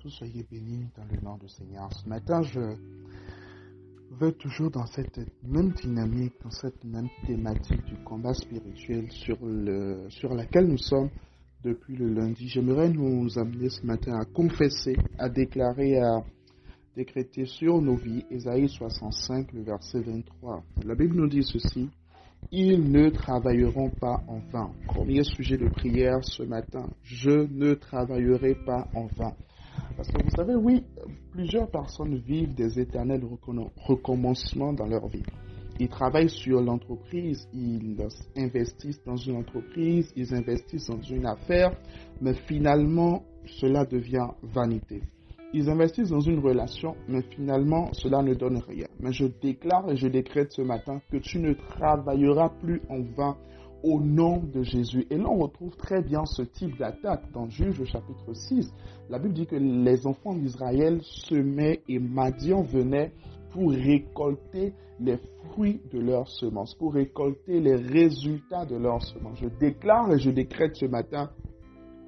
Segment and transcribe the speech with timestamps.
[0.00, 1.92] tous, soyez bénis dans le nom du Seigneur.
[1.92, 2.74] Ce matin, je
[4.12, 10.06] veux toujours dans cette même dynamique, dans cette même thématique du combat spirituel sur, le,
[10.08, 11.10] sur laquelle nous sommes
[11.62, 12.48] depuis le lundi.
[12.48, 16.24] J'aimerais nous amener ce matin à confesser, à déclarer, à
[16.96, 20.62] décréter sur nos vies, Ésaïe 65, le verset 23.
[20.82, 21.90] La Bible nous dit ceci.
[22.50, 24.70] Ils ne travailleront pas en vain.
[24.86, 26.88] Premier sujet de prière ce matin.
[27.02, 29.34] Je ne travaillerai pas en vain.
[29.96, 30.84] Parce que vous savez, oui,
[31.32, 33.22] plusieurs personnes vivent des éternels
[33.86, 35.22] recommencements dans leur vie.
[35.78, 37.96] Ils travaillent sur l'entreprise, ils
[38.36, 41.72] investissent dans une entreprise, ils investissent dans une affaire,
[42.20, 45.02] mais finalement, cela devient vanité.
[45.52, 48.86] Ils investissent dans une relation, mais finalement, cela ne donne rien.
[49.00, 53.36] Mais je déclare et je décrète ce matin que tu ne travailleras plus en vain
[53.82, 55.06] au nom de Jésus.
[55.10, 58.72] Et là, on retrouve très bien ce type d'attaque dans Juge chapitre 6.
[59.08, 63.12] La Bible dit que les enfants d'Israël semaient et Madian venait
[63.52, 69.38] pour récolter les fruits de leurs semences, pour récolter les résultats de leurs semences.
[69.40, 71.30] Je déclare et je décrète ce matin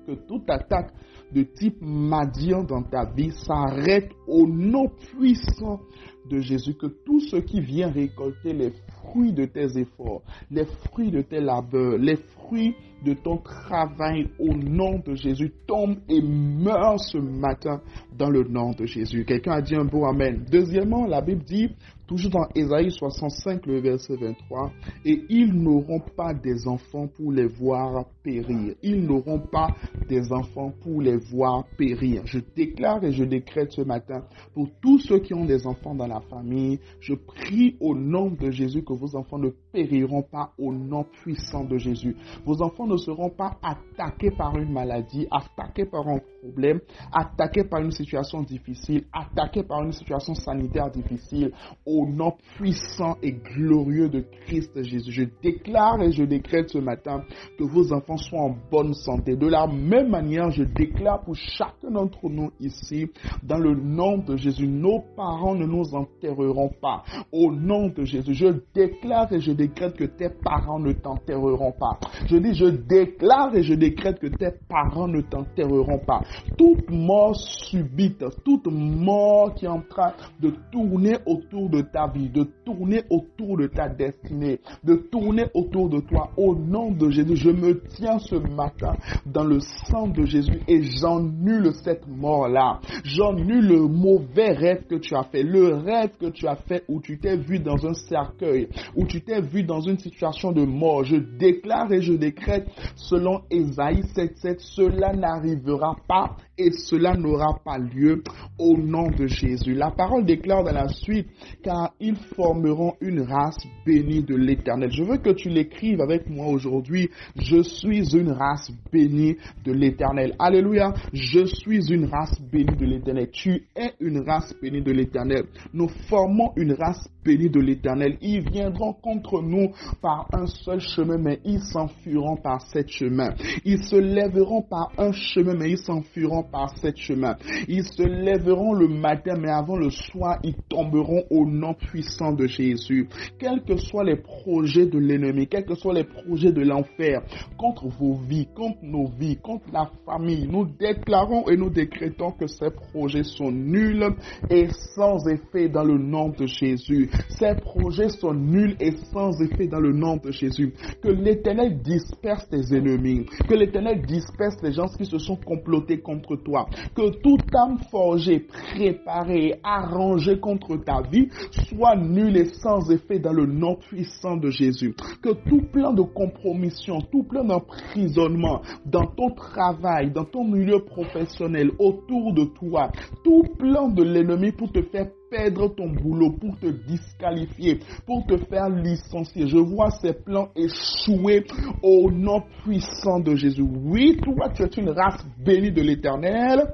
[0.07, 0.93] que toute attaque
[1.33, 5.81] de type Madian dans ta vie s'arrête au nom puissant
[6.29, 11.11] de Jésus, que tout ce qui vient récolter les fruits de tes efforts, les fruits
[11.11, 17.01] de tes labeurs, les fruits de ton travail au nom de Jésus tombe et meurt
[17.01, 17.81] ce matin
[18.17, 19.25] dans le nom de Jésus.
[19.25, 20.45] Quelqu'un a dit un beau Amen.
[20.51, 21.69] Deuxièmement, la Bible dit,
[22.07, 24.71] toujours dans Ésaïe 65, le verset 23,
[25.05, 28.75] et ils n'auront pas des enfants pour les voir périr.
[28.83, 29.69] Ils n'auront pas
[30.09, 32.23] des enfants pour les voir périr.
[32.27, 34.23] Je déclare et je décrète ce matin
[34.55, 38.51] pour tous ceux qui ont des enfants dans la famille, je prie au nom de
[38.51, 42.17] Jésus que vos enfants ne périront pas au nom puissant de Jésus.
[42.45, 46.81] Vos enfants ne seront pas attaqués par une maladie, attaqués par un problème,
[47.13, 51.53] attaqués par une situation difficile, attaqués par une situation sanitaire difficile.
[51.87, 57.23] Au nom puissant et glorieux de Christ Jésus, je déclare et je décrète ce matin
[57.59, 59.37] que vos enfants soient en bonne santé.
[59.37, 63.09] De la même manière, je déclare pour chacun d'entre nous ici,
[63.43, 67.03] dans le nom de Jésus, nos parents ne nous enterreront pas.
[67.33, 68.82] Au nom de Jésus, je déclare
[69.31, 71.99] et je décrète que tes parents ne t'enterreront pas.
[72.27, 76.23] Je dis, je déclare et je décrète que tes parents ne t'enterreront pas.
[76.57, 82.29] Toute mort subite, toute mort qui est en train de tourner autour de ta vie,
[82.29, 87.37] de tourner autour de ta destinée, de tourner autour de toi, au nom de Jésus,
[87.37, 92.81] je me tiens ce matin dans le sang de Jésus et j'annule cette mort-là.
[93.05, 97.01] J'annule le mauvais rêve que tu as fait, le rêve que tu as fait où
[97.01, 101.05] tu t'es vu dans un cercueil, où tu t'es vu dans une situation de mort.
[101.05, 107.79] Je déclare et je décrète selon Ésaïe 7.7, cela n'arrivera pas et cela n'aura pas
[107.79, 108.23] lieu
[108.59, 109.75] au nom de Jésus.
[109.75, 111.27] La parole déclare dans la suite,
[111.63, 114.91] car ils formeront une race bénie de l'éternel.
[114.93, 117.09] Je veux que tu l'écrives avec moi aujourd'hui.
[117.37, 120.35] Je suis une race bénie de l'éternel.
[120.39, 120.93] Alléluia.
[121.13, 123.31] Je suis une race bénie de l'éternel.
[123.33, 125.45] Tu es une race bénie de l'éternel.
[125.73, 128.19] Nous formons une race bénie de l'éternel.
[128.21, 133.35] Ils viendront contre nous par un seul chemin, mais ils s'enfuiront par sept chemins.
[133.65, 137.37] Ils se lèveront par un chemin, mais ils s'enfuiront par sept chemins.
[137.67, 142.47] Ils se lèveront le matin, mais avant le soir, ils tomberont au nom puissant de
[142.47, 143.09] Jésus.
[143.41, 147.23] Quels que soient les projets de l'ennemi, quels que soient les projets de l'enfer
[147.59, 152.47] contre vos vies, contre nos vies, contre la famille, nous déclarons et nous décrétons que
[152.47, 154.07] ces projets sont nuls
[154.51, 157.11] et sans effet dans le nom de Jésus.
[157.29, 158.35] Ces projets sont
[158.81, 160.73] et sans effet dans le nom de Jésus.
[161.03, 163.27] Que l'Éternel disperse tes ennemis.
[163.49, 166.69] Que l'Éternel disperse les gens qui se sont complotés contre toi.
[166.95, 171.29] Que toute âme forgée, préparée, arrangée contre ta vie
[171.69, 174.95] soit nulle et sans effet dans le nom puissant de Jésus.
[175.23, 181.71] Que tout plan de compromission, tout plan d'emprisonnement dans ton travail, dans ton milieu professionnel,
[181.79, 182.91] autour de toi,
[183.25, 188.37] tout plan de l'ennemi pour te faire perdre ton boulot, pour te disqualifier, pour te
[188.37, 189.49] faire licencier.
[189.49, 191.47] Je vois ces plans échouer
[191.83, 193.63] au nom puissant de Jésus.
[193.63, 196.69] Oui, toi, tu es une race bénie de l'éternel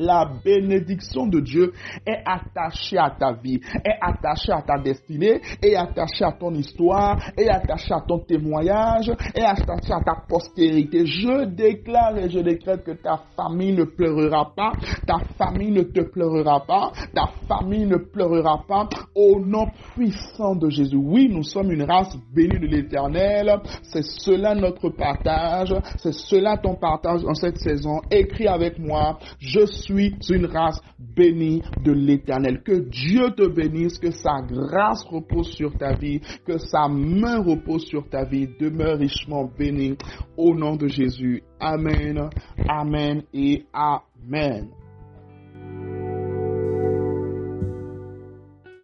[0.00, 1.72] la bénédiction de Dieu
[2.06, 7.18] est attachée à ta vie, est attachée à ta destinée, est attachée à ton histoire,
[7.36, 11.04] est attachée à ton témoignage, est attachée à ta postérité.
[11.06, 14.72] Je déclare et je décrète que ta famille ne pleurera pas,
[15.06, 20.70] ta famille ne te pleurera pas, ta famille ne pleurera pas au nom puissant de
[20.70, 20.96] Jésus.
[20.96, 23.60] Oui, nous sommes une race bénie de l'éternel.
[23.82, 25.74] C'est cela notre partage.
[25.98, 28.00] C'est cela ton partage en cette saison.
[28.10, 29.18] Écris avec moi.
[29.38, 32.62] Je suis suis une race bénie de l'éternel.
[32.62, 37.84] Que Dieu te bénisse, que sa grâce repose sur ta vie, que sa main repose
[37.86, 38.48] sur ta vie.
[38.58, 39.96] Demeure richement béni
[40.36, 41.42] au nom de Jésus.
[41.60, 42.30] Amen,
[42.68, 44.79] Amen et Amen.